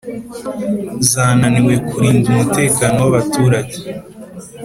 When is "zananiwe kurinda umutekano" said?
1.09-2.97